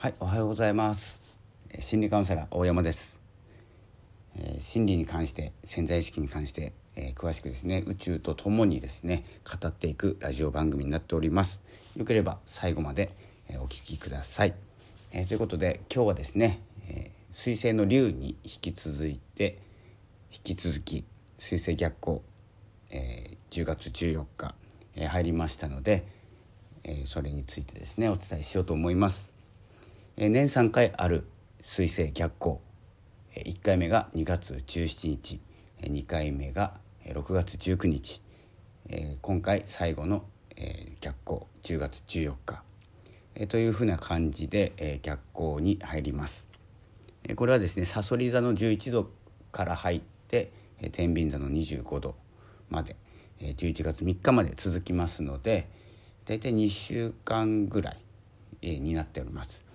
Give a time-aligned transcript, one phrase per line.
[0.00, 1.18] はい、おはようございます。
[1.70, 3.18] え心理カウンセラー大山です。
[4.36, 11.60] えー心理に関して、潜在意識に関して、えー詳しくですね、宇宙とともにですね、語っていくラジオ番組になっております。
[11.96, 13.10] よければ最後まで、
[13.48, 14.54] えーお聞きください。
[15.10, 19.58] えーということで、今日はですね、えー星の竜に引き続いて、
[20.32, 21.04] 引き続き
[21.38, 22.22] 水星逆行、
[22.90, 24.54] えー10月14日、
[24.94, 26.06] えー入りましたので、
[26.84, 29.28] えーそれについてですねお伝えしようと思います、
[30.26, 31.28] 年3回ある
[31.62, 32.60] 水星逆行、
[33.36, 35.40] 1回目が2月17日、
[35.80, 36.74] 2回目が
[37.06, 38.20] 6月19日、
[39.22, 40.24] 今回最後の、
[41.00, 41.46] 逆行。
[41.62, 42.64] 10月14日、
[43.46, 46.48] というふうな感じで、逆行に入ります。
[47.36, 49.12] これはですねさそり座の11度
[49.52, 50.52] から入って
[50.90, 52.16] 天秤座の25度
[52.70, 52.96] まで
[53.40, 55.68] 11月3日まで続きますので
[56.24, 57.92] 大体2週間ぐら
[58.62, 59.67] いになっております。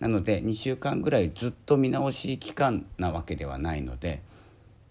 [0.00, 4.22] なので2週間ぐらいずっと見直し期間なわけではないので、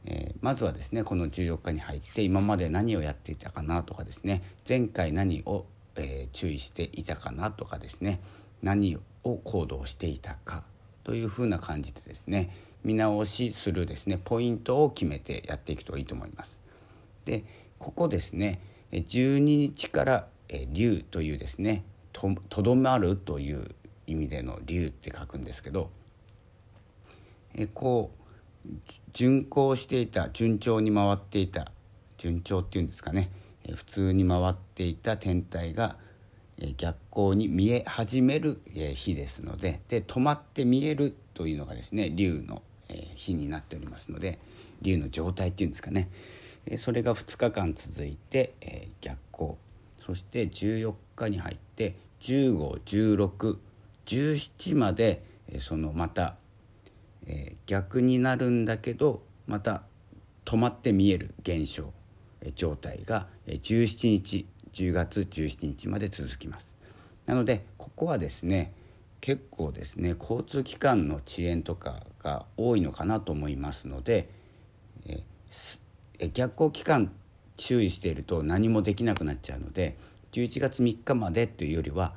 [0.06, 8.20] えーまずはですねこの14日に入って今まで何をやっていたかなとかですね前回何を、えー注意していたかなとかですね
[8.62, 10.64] 何を行動していたか
[11.04, 16.58] というふうな感じでですね見直しするですねポイントを決めてやっていくといいと思います。
[17.26, 17.44] で
[17.80, 18.60] ここですね
[18.92, 23.76] 12日からえ竜というですねとどまるという
[24.08, 25.90] 意味での竜って書くんですけど
[27.56, 28.12] えこ
[28.66, 31.72] うじ順行していた順調に回っていた
[32.18, 33.30] 順調っていうんですかね。
[33.64, 35.98] え普通に回っていた天体が
[36.78, 38.62] 逆行に見え始める
[38.96, 42.64] 日ですのでで止まって見えるというのがですね竜の
[43.16, 44.40] 日になっておりますので
[44.82, 46.10] 竜の状態っていうんですかね。
[46.78, 49.58] それが2日間続いて逆行
[50.06, 53.58] そして14日に入って15、16
[54.06, 55.24] 17まで
[55.60, 56.36] そのまた
[57.26, 59.84] え逆になるんだけどまた
[60.46, 61.92] 止まって見える現象
[62.42, 66.74] え状態が17日10月17日まで続きます。
[67.26, 68.74] なのでここはですね
[69.22, 74.30] 結構ですね交通機関の遅延とかが多いのかなと思いますので
[75.08, 75.24] え
[76.34, 77.12] 逆行期間
[77.58, 79.98] 注意していると何もできなくなっちゃうので
[80.34, 82.14] 11月3日までというよりは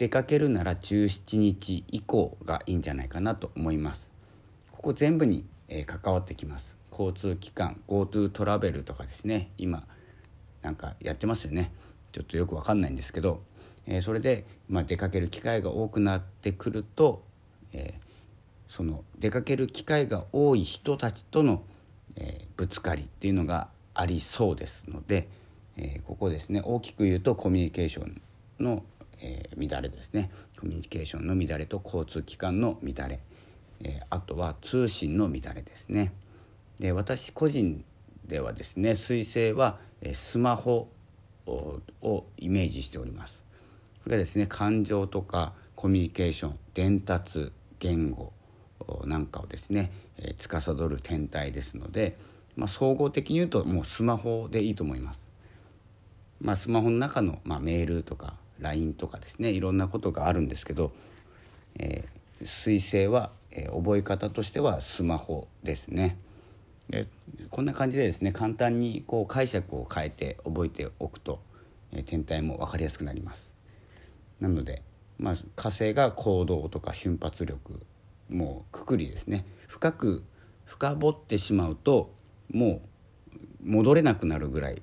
[0.00, 4.08] 出かけるなら17日以降がいいんじゃないかなと思います。
[4.72, 6.74] ここ全部に、えー関わってきます。
[6.90, 9.50] 交通機関 GoTo トラベルとかですね。
[9.58, 9.86] 今
[10.62, 11.70] なんかやってますよね。
[12.12, 13.42] ちょっとよくわかんないんですけど、
[13.86, 17.22] えーそれで、まあ、出かける機会が多くなってくると、
[17.74, 18.04] えー
[18.70, 21.62] その出かける機会が多い人たちとの、
[22.16, 25.28] えーぶつかりっていうのがありそうですので、
[25.76, 26.62] えーここですね。
[26.64, 28.22] 大きく言うとコミュニケーション
[28.60, 28.82] の、
[29.20, 33.20] えー乱れですねコミュニケーションの乱れと交通機関の乱れ、
[33.84, 36.12] えーあとは通信の乱れですね。
[36.78, 37.84] で私個人
[38.26, 40.88] ではですね彗星はえスマホ
[41.46, 43.42] ををイメージしております。
[44.02, 48.32] これはですね感情とかコミュニケーション伝達言語
[49.04, 52.18] なんかをですね、えー司る天体ですので、
[52.56, 55.28] まあ、総合的に言うともうスマホでいいと思います。
[56.40, 60.92] まあ、スマホの中の、まあ、メールとか LINE とかですねいろんなことがあるんですけど、
[61.78, 66.16] えー、彗星は、えー覚え方としてはスマホですね。
[66.88, 67.06] で
[67.50, 71.40] こんな感じでですね簡単にこう解釈を変えて覚えておくと、
[71.92, 73.50] えー天体も分かりやすくなります。
[74.40, 74.82] なので、
[75.18, 77.80] まあ、火星が行動とか瞬発力
[78.28, 80.22] もうくくりですね深く
[80.64, 82.12] 深掘ってしまうと
[82.50, 82.80] も
[83.64, 84.80] う戻れなくなるぐらい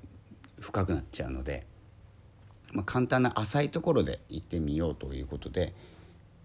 [0.60, 1.66] 深くなっちゃうので、
[2.72, 5.74] まあ、簡単な浅いところで行ってみようということで、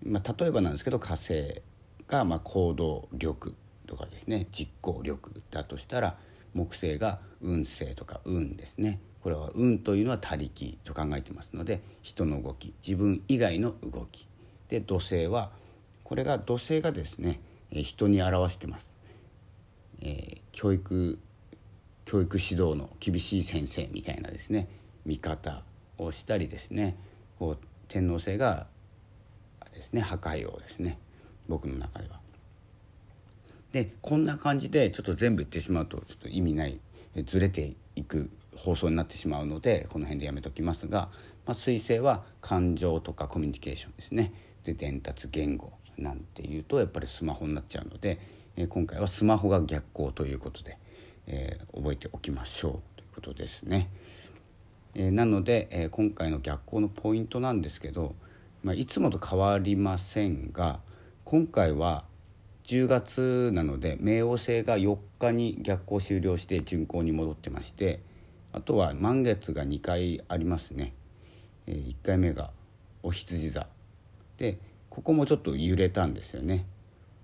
[0.04, 1.62] まあ、例えばなんですけど火星
[2.08, 3.56] がまあ行動力
[3.88, 6.18] とかですね実行力だとしたら
[6.54, 9.00] 木星が運勢とか運ですね。
[9.22, 14.28] これは運というのは他力と考えてますので人の動き自分以外の動き。
[14.68, 15.52] で土星は
[16.04, 17.40] これが土星がですね
[17.72, 18.94] 人に表してます、
[20.02, 21.20] えー教育
[22.06, 24.70] 教育指導の厳しい先生みたいなですね
[25.06, 25.64] 見方
[26.04, 26.98] をしたりですね
[27.40, 27.58] こう
[27.88, 28.68] 天皇星が
[29.74, 31.00] ですね破壊王ですね
[31.48, 32.20] 僕の中では。
[33.72, 36.80] でこんな感じでちょっと全部言ってしまうとちょっと意味ない
[37.26, 41.10] ずれていく放送になってしまうのでこの辺でやめときますが、
[41.46, 44.32] まあ、彗星は感情とかコミュニケーションですね
[44.64, 48.20] で伝達言語なんていうとやっぱりスマホになっちゃうので、
[48.56, 50.78] え今回はスマホが逆行ということで、
[51.28, 53.90] えー覚えておきましょうということですね。
[54.96, 58.16] えーなので、えー今回の逆行のポイントなんですけど
[58.64, 60.80] まあ、いつもと変わりませんが
[61.26, 62.06] 今回は
[62.64, 68.00] 10月なので冥王星が4日に逆行終了して巡行に戻ってまして
[68.54, 70.94] あとは満月が2回ありますね、
[71.68, 72.52] えー、1回目が
[73.02, 73.68] お羊座。
[74.38, 74.60] で
[74.90, 76.66] ここもちょっと揺れたんですよね。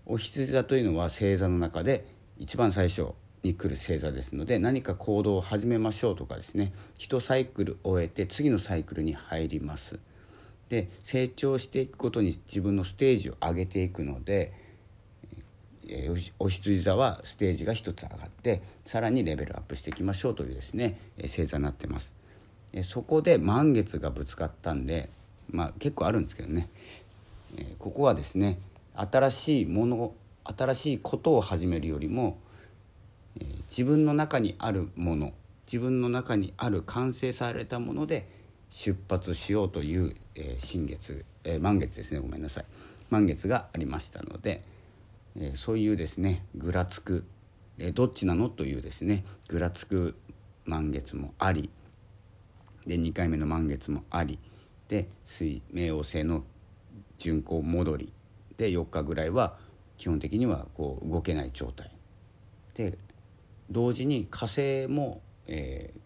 [0.06, 2.06] お羊座というのは星座の中で
[2.38, 3.14] 一番最初
[3.44, 10.00] に来る星座ですので何か行動を始めましょうとかですね一サイクル終えて次のサイクルに入ります。
[10.70, 14.54] で成長していくことに自分のステージを上げていくので、
[15.88, 22.14] えー、お羊座はステージが一つ上がってさらにレベルアップしていきましょうというですね、えー、星座になってます、
[22.72, 25.10] え、そこで満月がぶつかったんで
[25.50, 26.70] まあ結構あるんですけどね、
[27.58, 28.60] えー、ここはですね
[28.94, 30.14] 新しいもの
[30.44, 32.38] 新しいことを始めるよりも
[33.68, 35.34] 自分の中にあるもの
[35.72, 38.28] 自分の中にある完成されたもので
[38.72, 42.20] 出発しようという、えー、新月、えー、満月ですね。
[42.20, 42.66] ごめんなさい。
[43.12, 44.64] 満月がありましたので、
[45.36, 47.26] えー、そういうですねぐらつく、
[47.78, 50.16] え、どっちなのというですねぐらつく
[50.66, 51.70] 満月もあり
[52.88, 54.40] で2回目の満月もあり
[54.88, 56.44] で水冥王星の
[57.20, 58.14] 巡行戻り
[58.58, 59.58] で4日ぐらいは
[59.98, 61.92] 基本的にはこう動けない状態。
[62.74, 62.98] で
[63.72, 66.00] 同時に火星も、えー、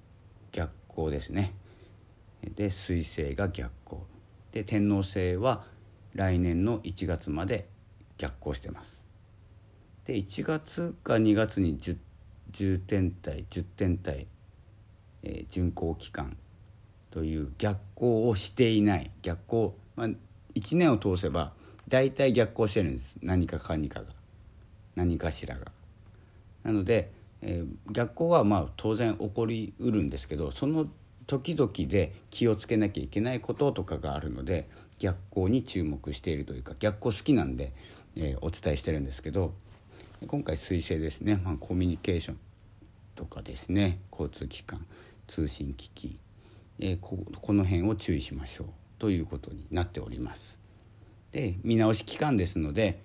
[0.52, 1.54] 逆行ですね。
[2.56, 4.06] で水星が逆行。
[4.52, 5.64] で天王星は
[6.14, 7.68] 来年の1月まで
[8.18, 9.02] 逆行してます。
[10.06, 11.98] で1月か2月に 10,
[12.52, 14.28] 10天体10天体、
[15.24, 16.36] えー、巡行期間
[17.12, 19.10] という逆行をしていない。
[19.22, 20.08] 逆行、まあ、
[20.56, 21.54] 1年を通せば
[21.88, 23.18] 大体逆行してるんです。
[23.22, 24.08] 何かかにかが。
[24.96, 25.72] 何かしらが。
[26.64, 27.12] なので
[27.46, 30.88] えー、逆行はまあ当然起こりうるんですけどその
[31.28, 37.74] 時々で気をつけなきゃいけないこととかがあるので逆行に注目しているというか逆行好きなんで、
[38.16, 39.54] えー、お伝えしてるんですけど
[40.26, 42.38] 今回彗星ですね、まあ、コミュニケーション
[43.16, 44.00] とかですね。
[44.12, 44.86] 交通機関
[45.28, 46.20] 通信機器、
[46.80, 48.68] えー、ここの辺を注意しましょう。
[49.00, 50.58] ということになっております。
[51.34, 53.04] で見直し期間ですので、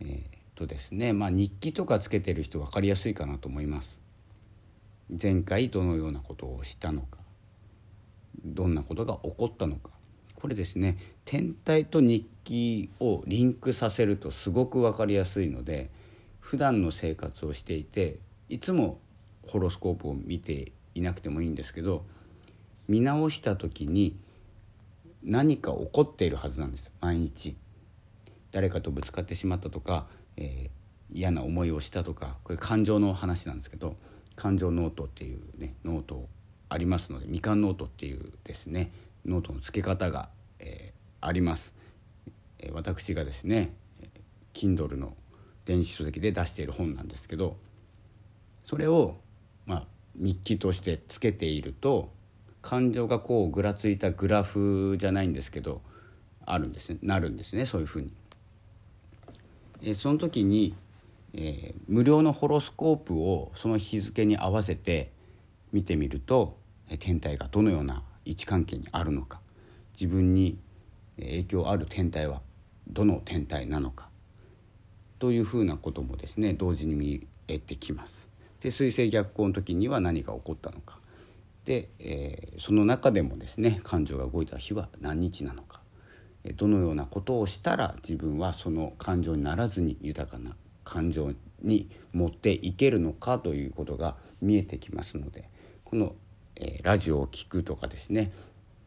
[0.00, 3.98] えーとですね、まあ、日記とかつけてる人分かりやすいかなと思います。
[5.20, 7.18] 前回どのようなことをしたのか
[8.44, 9.90] どんなことが起こったのか
[10.36, 15.90] これですね天体と日記をリンクさせるとすごく分かりやすいので
[16.38, 18.18] 普段の生活をしていて
[18.48, 19.00] いつも
[19.48, 22.04] ホロスコープを見ていなくてもいいんですけど
[22.86, 24.16] 見直した時に
[25.24, 27.56] 何か起こっているはずなんです毎日。
[28.52, 30.06] 誰かとぶつかってしまったとか
[30.40, 33.94] えー、嫌な思いをしたとかこれ感情の話なんですけど
[34.34, 36.28] 感情ノートっていうねノート
[36.68, 38.90] ありますのでみかんノートっていうですね
[39.26, 41.74] ノートの付け方が、えー、あります、
[42.58, 43.74] え、私がですね
[44.54, 45.14] Kindle の
[45.66, 47.56] 電子書籍で出している本なんですけど
[48.64, 49.18] それを、
[49.66, 49.84] まあ、
[50.14, 52.10] 日記としてつけていると
[52.62, 55.82] 感情がこうぐらついたグラフじゃないんですけど
[56.46, 58.12] あるんですねなるんですねそういうふうに。
[59.82, 60.74] えその時に、
[61.34, 65.12] えー、無料のホロスコープをその日付に合わせて
[65.72, 66.56] 見てみると、
[66.88, 69.40] え天体がどのような位置関係にあるのか。
[69.94, 70.58] 自分に
[71.18, 72.40] 影響ある天体は
[72.88, 74.08] どの天体なのか。
[75.18, 78.26] というふうなこともですね同時に見えてきます。
[78.60, 80.98] で水星逆行の時には何が起こったのか。
[81.64, 85.79] で、えー、その中でもですね感情が動いた日は何日なのか。
[86.56, 91.32] どのようなことをしたら自分はその感情にならずに豊かな感情
[91.62, 95.48] に持っていけるのかということが見えてきますので
[95.84, 96.14] この、
[96.56, 98.32] えー、ラジオを聴くとかですね、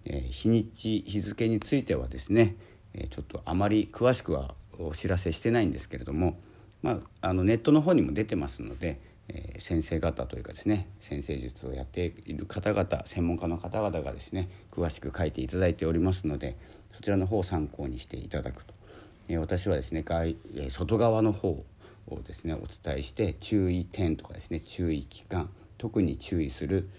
[0.06, 2.56] えー、日にち日付についてはですね、
[2.94, 6.40] えー、ちょっとあまり詳しくはお知らせしてないんですけれども、
[6.82, 16.58] まあ、あのネットの方にも出てますので、え先生方というかですね先生術をやっている方々専門家の方々がですね詳しく書いていただいておりますので
[16.94, 18.74] そちらの方を参考にしていただくと、
[19.28, 20.36] え私はですね外、
[20.70, 21.50] 外側の方
[22.08, 26.90] をですねお伝えして注意点とかですね注意期間特に注意する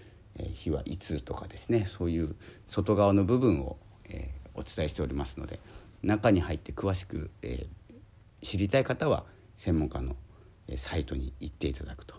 [0.53, 2.35] 日はいつとかですねそういう
[2.67, 3.77] 外側の部分を、
[4.09, 5.59] えお伝えしておりますので
[6.01, 7.65] 中に入って詳しく、え
[8.41, 9.23] 知りたい方は
[9.57, 10.15] 専門家の
[10.75, 12.15] サイトに行っていただくと。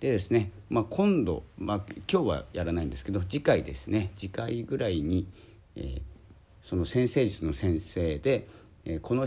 [0.00, 1.80] でですね、まあ、今度、まあ、
[2.10, 5.28] 今日はやらないんですけど次回ですね次回ぐらいに、
[5.76, 6.02] えー、
[6.64, 8.48] その先生術の先生で、
[8.84, 9.26] えこの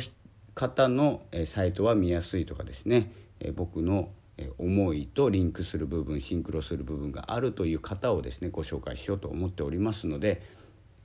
[0.54, 4.10] 方のサイトは見やすいとかですね、え僕の
[4.58, 10.42] 思いとリンクする部分シンクロする部分があるという方をですねご紹介しようと思っておりますので、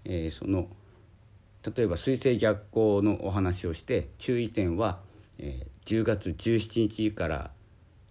[0.04, 0.68] えその
[1.62, 5.00] 例えば水星逆行のお話をして注意点は、
[5.38, 7.50] え、10月17日から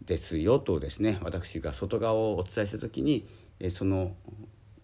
[0.06, 3.28] ですよとですね私が外側をお伝えした時に、
[3.60, 4.16] え、その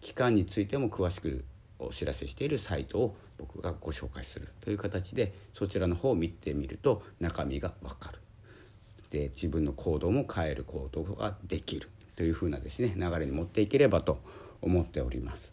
[0.00, 1.44] 期間についても詳しく
[1.78, 8.18] お知らせしているサイトを僕がご紹介するという形でそちらの方を見てみると中身が分かる
[9.10, 14.18] で自分の行動も変える行動ができるというふうなですね流れに持っていければと
[14.62, 15.52] 思っております。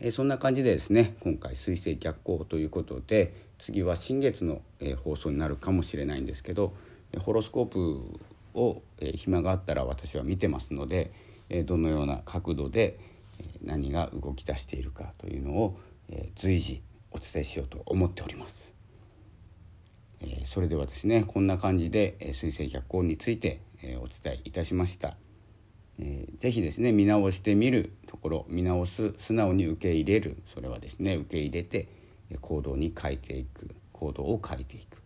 [0.00, 6.74] えそんな感じでですね今回水星逆行ということで次は新月の、え放送になるかもしれないんですけど
[7.20, 8.20] ホロスコープ
[8.54, 11.12] を、え暇があったら私は見てますので、
[11.48, 12.98] えどのような角度で
[13.62, 18.72] 何が動き出しているかというのを、え随時お伝えしようと思っております。
[20.20, 25.16] えそれではですねこんな感じで、え水星逆行について、えお伝えいたしました。
[25.98, 31.88] え、ぜひですね見直してみるところ見直す素直に受け入れるそれはですね受け入れて
[32.40, 35.02] 行動に変えていく行動を変えていく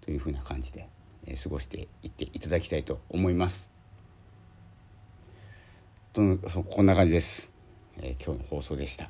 [0.00, 0.88] というふうな感じで、
[1.26, 3.70] え、過ごしていっていただきたいと思います。
[6.12, 6.20] と
[6.68, 7.50] こんな感じです、
[8.00, 9.08] えー、今日の放送でした。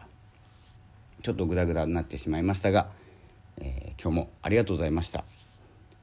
[1.23, 2.89] ちょっとグダグダになってしまいましたが、
[3.59, 5.25] えー、今日もありがとうございました。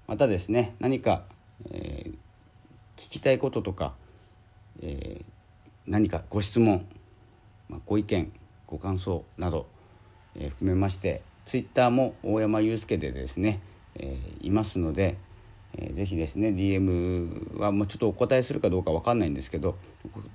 [0.07, 1.23] またですね何か、
[1.69, 2.11] えー、
[2.97, 3.93] 聞きたいこととか
[4.81, 5.23] えー、
[5.87, 6.85] 何かご質問、
[7.69, 8.31] まあ、ご意見
[8.67, 9.67] ご感想など、
[10.35, 13.59] えー、含めましてツイッターも大山祐介でですね、
[13.95, 15.17] えー、いますので、
[15.77, 19.77] えー、ぜひですね DM はもうちょっとお答えするかどうか分かんないんですけど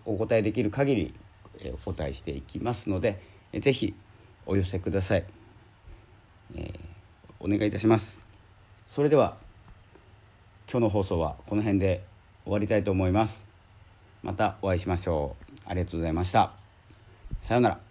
[0.04, 1.14] お答えできる限り、
[1.74, 3.20] お答えしていきますので、
[3.52, 3.94] えー、ぜひ
[4.46, 5.24] お寄せください、
[6.54, 6.74] えー、
[7.40, 8.22] お願いいたします。
[8.90, 9.36] それでは
[10.70, 12.04] 今日の放送はこの辺で
[12.44, 13.44] 終わりたいと思います。
[14.22, 15.52] またお会いしましょう。
[15.66, 16.52] ありがとうございました。
[17.42, 17.85] さようなら。